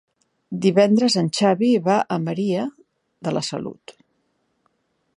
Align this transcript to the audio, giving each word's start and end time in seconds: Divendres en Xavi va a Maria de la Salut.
Divendres 0.65 1.17
en 1.21 1.29
Xavi 1.41 1.69
va 1.89 1.99
a 2.15 2.19
Maria 2.29 2.65
de 3.29 3.37
la 3.39 3.45
Salut. 3.53 3.99